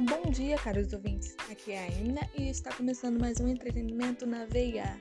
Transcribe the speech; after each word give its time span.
Bom 0.00 0.30
dia, 0.30 0.56
caros 0.56 0.90
ouvintes. 0.94 1.36
Aqui 1.50 1.72
é 1.72 1.80
a 1.80 1.86
Emina 1.88 2.20
e 2.36 2.48
está 2.48 2.72
começando 2.72 3.20
mais 3.20 3.38
um 3.40 3.46
entretenimento 3.46 4.26
na 4.26 4.46
veia. 4.46 4.96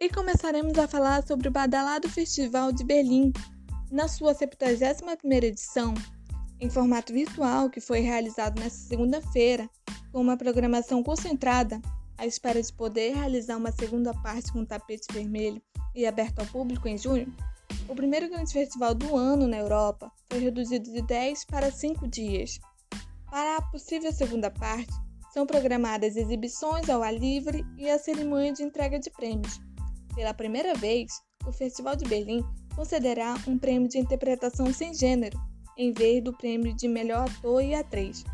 E 0.00 0.08
começaremos 0.08 0.76
a 0.76 0.88
falar 0.88 1.24
sobre 1.24 1.46
o 1.46 1.52
badalado 1.52 2.08
Festival 2.08 2.72
de 2.72 2.84
Berlim, 2.84 3.32
na 3.92 4.08
sua 4.08 4.34
71ª 4.34 5.44
edição, 5.44 5.94
em 6.58 6.68
formato 6.68 7.12
virtual, 7.12 7.70
que 7.70 7.80
foi 7.80 8.00
realizado 8.00 8.58
nesta 8.58 8.88
segunda-feira, 8.88 9.70
com 10.10 10.20
uma 10.20 10.36
programação 10.36 11.00
concentrada 11.00 11.80
à 12.18 12.26
espera 12.26 12.62
de 12.62 12.72
poder 12.72 13.14
realizar 13.14 13.56
uma 13.56 13.72
segunda 13.72 14.12
parte 14.14 14.52
com 14.52 14.64
tapete 14.64 15.12
vermelho 15.12 15.60
e 15.94 16.06
aberto 16.06 16.40
ao 16.40 16.46
público 16.46 16.88
em 16.88 16.96
junho, 16.96 17.34
o 17.88 17.94
primeiro 17.94 18.28
grande 18.28 18.52
festival 18.52 18.94
do 18.94 19.16
ano 19.16 19.46
na 19.46 19.58
Europa 19.58 20.10
foi 20.30 20.40
reduzido 20.40 20.90
de 20.90 21.02
10 21.02 21.44
para 21.44 21.70
5 21.70 22.08
dias. 22.08 22.58
Para 23.30 23.56
a 23.56 23.62
possível 23.62 24.12
segunda 24.12 24.50
parte, 24.50 24.92
são 25.32 25.46
programadas 25.46 26.16
exibições 26.16 26.88
ao 26.88 27.02
ar 27.02 27.14
livre 27.14 27.64
e 27.76 27.88
a 27.90 27.98
cerimônia 27.98 28.52
de 28.52 28.62
entrega 28.62 28.98
de 28.98 29.10
prêmios. 29.10 29.60
Pela 30.14 30.32
primeira 30.32 30.74
vez, 30.74 31.12
o 31.46 31.52
Festival 31.52 31.94
de 31.94 32.06
Berlim 32.06 32.42
concederá 32.74 33.34
um 33.46 33.58
prêmio 33.58 33.88
de 33.88 33.98
interpretação 33.98 34.72
sem 34.72 34.94
gênero, 34.94 35.38
em 35.76 35.92
vez 35.92 36.24
do 36.24 36.32
prêmio 36.32 36.74
de 36.74 36.88
melhor 36.88 37.28
ator 37.28 37.62
e 37.62 37.74
atriz 37.74 38.24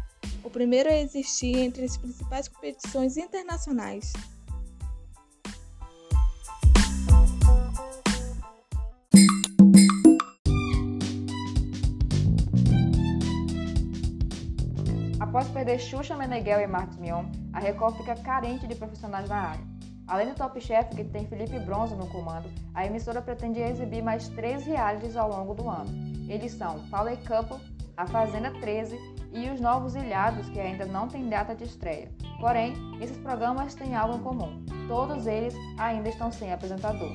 o 0.45 0.51
primeiro 0.51 0.89
a 0.89 0.97
existir 0.97 1.57
entre 1.59 1.85
as 1.85 1.97
principais 1.97 2.49
competições 2.49 3.17
internacionais. 3.17 4.13
Após 15.21 15.49
perder 15.49 15.79
Xuxa 15.79 16.17
Meneghel 16.17 16.61
e 16.61 16.67
Marcos 16.67 16.99
Mion, 16.99 17.25
a 17.53 17.61
Record 17.61 17.97
fica 17.97 18.15
carente 18.17 18.67
de 18.67 18.75
profissionais 18.75 19.29
na 19.29 19.37
área. 19.37 19.73
Além 20.07 20.29
do 20.29 20.35
Top 20.35 20.61
Chef, 20.61 20.95
que 20.95 21.05
tem 21.05 21.27
Felipe 21.27 21.59
Bronze 21.61 21.95
no 21.95 22.07
comando, 22.09 22.51
a 22.75 22.85
emissora 22.85 23.23
pretende 23.23 23.61
exibir 23.61 24.03
mais 24.03 24.29
três 24.29 24.65
realities 24.65 25.17
ao 25.17 25.31
longo 25.31 25.55
do 25.55 25.71
ano. 25.71 25.89
Eles 26.29 26.53
são 26.53 26.81
Power 26.91 27.17
Couple, 27.27 27.57
A 27.97 28.07
Fazenda 28.07 28.51
13 28.61 29.12
e 29.33 29.49
os 29.51 29.61
Novos 29.61 29.95
Ilhados, 29.95 30.49
que 30.49 30.61
ainda 30.61 30.85
não 30.87 31.09
têm 31.09 31.29
data 31.29 31.55
de 31.55 31.65
estreia. 31.65 32.11
Porém, 32.41 32.75
esses 33.01 33.17
programas 33.19 33.75
têm 33.75 33.95
algo 33.95 34.17
em 34.17 34.23
comum: 34.23 34.65
todos 34.89 35.27
eles 35.27 35.55
ainda 35.79 36.09
estão 36.09 36.31
sem 36.31 36.53
apresentador. 36.53 37.13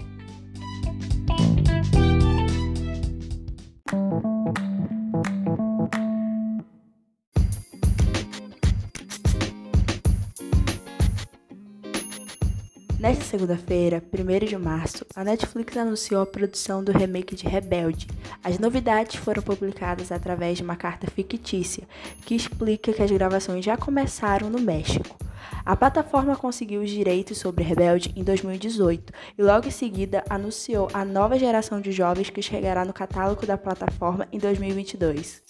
Nesta 13.00 13.23
segunda-feira, 13.23 14.03
1 14.12 14.45
de 14.48 14.58
março, 14.58 15.06
a 15.16 15.23
Netflix 15.23 15.78
anunciou 15.78 16.20
a 16.20 16.26
produção 16.26 16.84
do 16.84 16.92
remake 16.92 17.36
de 17.36 17.48
Rebelde. 17.48 18.08
As 18.44 18.58
novidades 18.58 19.17
foram 19.17 19.44
publicadas 19.44 20.12
através 20.12 20.58
de 20.58 20.64
uma 20.64 20.76
carta 20.76 21.06
fictícia 21.06 21.84
que 22.25 22.34
explica 22.34 22.92
que 22.92 23.03
as 23.03 23.12
gravações 23.12 23.64
já 23.64 23.78
começaram 23.78 24.50
no 24.50 24.59
México. 24.59 25.16
A 25.64 25.75
plataforma 25.75 26.36
conseguiu 26.36 26.81
os 26.81 26.90
direitos 26.90 27.38
sobre 27.38 27.64
Rebelde 27.64 28.12
em 28.16 28.23
2018 28.23 29.14
e 29.38 29.44
logo 29.44 29.68
em 29.68 29.72
seguida 29.72 30.23
anunciou 30.28 30.88
a 30.92 31.06
nova 31.06 31.38
geração 31.38 31.79
de 31.79 31.91
jovens 31.91 32.31
que 32.31 32.41
chegará 32.41 32.84
no 32.84 32.94
catálogo 32.94 33.46
da 33.46 33.59
plataforma 33.59 34.28
em 34.31 34.40
2022. 34.40 35.44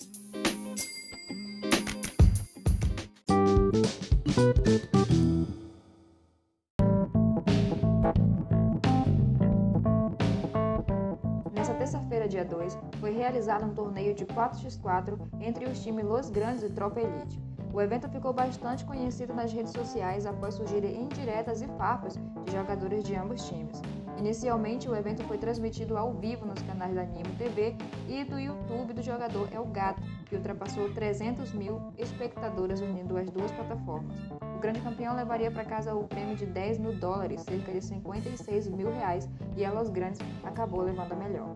Dia 12.38 12.46
2, 12.46 12.78
foi 13.00 13.12
realizado 13.12 13.66
um 13.66 13.74
torneio 13.74 14.14
de 14.14 14.24
4x4 14.26 15.18
entre 15.40 15.66
os 15.66 15.82
times 15.82 16.06
Los 16.06 16.30
Grandes 16.30 16.62
e 16.62 16.70
Tropa 16.70 17.02
Elite. 17.02 17.42
O 17.74 17.82
evento 17.82 18.08
ficou 18.10 18.32
bastante 18.32 18.86
conhecido 18.86 19.34
nas 19.34 19.52
redes 19.52 19.72
sociais 19.72 20.26
após 20.26 20.54
surgirem 20.54 21.02
indiretas 21.02 21.62
e 21.62 21.68
papas 21.68 22.16
de 22.46 22.52
jogadores 22.52 23.04
de 23.04 23.16
ambos 23.16 23.48
times. 23.48 23.82
Inicialmente, 24.20 24.90
o 24.90 24.96
evento 24.96 25.24
foi 25.24 25.38
transmitido 25.38 25.98
ao 25.98 26.14
vivo 26.14 26.46
nos 26.46 26.62
canais 26.64 26.94
da 26.94 27.04
Nimo 27.04 27.36
TV 27.38 27.76
e 28.08 28.24
do 28.24 28.40
YouTube 28.40 28.94
do 28.94 29.02
jogador 29.02 29.48
El 29.52 29.66
Gato, 29.66 30.02
que 30.26 30.36
ultrapassou 30.36 30.92
300 30.94 31.54
mil 31.54 31.80
espectadores 31.98 32.82
unindo 32.82 33.18
as 33.18 33.30
duas 33.30 33.52
plataformas. 33.52 34.16
O 34.56 34.60
grande 34.60 34.82
campeão 34.82 35.16
levaria 35.16 35.52
para 35.52 35.66
casa 35.66 35.96
o 35.96 36.08
prêmio 36.08 36.36
de 36.36 36.46
10 36.46 36.80
mil 36.80 36.94
dólares, 36.94 37.42
cerca 37.42 37.72
de 37.72 37.82
56 37.82 38.68
mil 38.70 38.92
reais, 38.92 39.30
e 39.56 39.64
a 39.64 39.72
Los 39.72 39.90
Grandes 39.90 40.20
acabou 40.44 40.82
levando 40.82 41.12
a 41.12 41.16
melhor. 41.16 41.54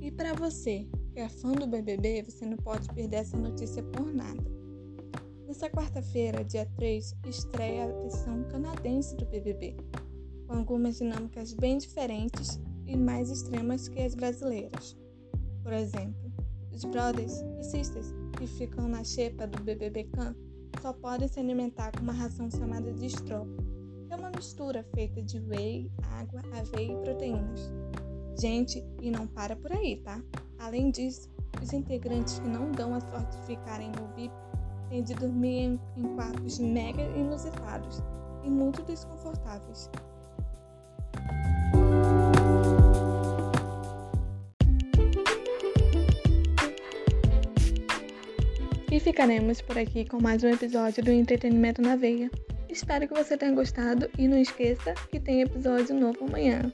E 0.00 0.10
para 0.12 0.34
você, 0.34 0.86
que 1.12 1.20
é 1.20 1.28
fã 1.28 1.52
do 1.52 1.66
BBB, 1.66 2.22
você 2.22 2.44
não 2.46 2.56
pode 2.58 2.88
perder 2.94 3.16
essa 3.16 3.36
notícia 3.36 3.82
por 3.82 4.12
nada. 4.12 4.44
Nessa 5.46 5.70
quarta-feira, 5.70 6.44
dia 6.44 6.66
3, 6.76 7.14
estreia 7.26 7.84
a 7.84 8.02
versão 8.02 8.44
canadense 8.44 9.16
do 9.16 9.24
BBB, 9.26 9.76
com 10.46 10.54
algumas 10.54 10.98
dinâmicas 10.98 11.54
bem 11.54 11.78
diferentes 11.78 12.60
e 12.86 12.96
mais 12.96 13.30
extremas 13.30 13.88
que 13.88 14.00
as 14.00 14.14
brasileiras. 14.14 14.96
Por 15.62 15.72
exemplo, 15.72 16.25
os 16.76 16.84
brothers 16.84 17.42
e 17.58 17.64
sisters 17.64 18.14
que 18.36 18.46
ficam 18.46 18.86
na 18.86 19.02
xepa 19.02 19.46
do 19.46 19.62
BBB 19.62 20.04
Can 20.12 20.36
só 20.82 20.92
podem 20.92 21.26
se 21.26 21.40
alimentar 21.40 21.90
com 21.92 22.02
uma 22.02 22.12
ração 22.12 22.50
chamada 22.50 22.92
de 22.92 23.06
que 23.06 23.32
é 23.32 24.16
uma 24.16 24.30
mistura 24.30 24.84
feita 24.94 25.22
de 25.22 25.40
whey, 25.40 25.90
água, 26.20 26.42
aveia 26.52 26.92
e 26.92 26.96
proteínas. 27.02 27.72
Gente, 28.38 28.84
e 29.00 29.10
não 29.10 29.26
para 29.26 29.56
por 29.56 29.72
aí, 29.72 29.96
tá? 29.96 30.22
Além 30.58 30.90
disso, 30.90 31.30
os 31.62 31.72
integrantes 31.72 32.38
que 32.38 32.48
não 32.48 32.70
dão 32.70 32.94
a 32.94 33.00
sorte 33.00 33.38
de 33.38 33.46
ficarem 33.46 33.90
no 33.92 34.14
VIP 34.14 34.34
têm 34.90 35.02
de 35.02 35.14
dormir 35.14 35.80
em 35.96 36.14
quartos 36.14 36.58
mega 36.58 37.02
inusitados 37.02 38.02
e 38.44 38.50
muito 38.50 38.82
desconfortáveis. 38.82 39.90
E 48.96 49.00
ficaremos 49.00 49.60
por 49.60 49.76
aqui 49.76 50.06
com 50.06 50.18
mais 50.22 50.42
um 50.42 50.48
episódio 50.48 51.04
do 51.04 51.10
Entretenimento 51.10 51.82
na 51.82 51.96
Veia. 51.96 52.30
Espero 52.66 53.06
que 53.06 53.12
você 53.12 53.36
tenha 53.36 53.52
gostado 53.52 54.08
e 54.18 54.26
não 54.26 54.38
esqueça 54.38 54.94
que 55.10 55.20
tem 55.20 55.42
episódio 55.42 55.94
novo 55.94 56.24
amanhã. 56.24 56.72